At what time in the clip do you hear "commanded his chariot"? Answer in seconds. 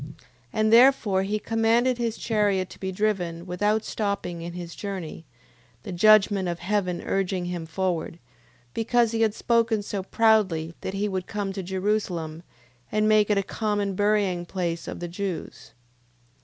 1.37-2.71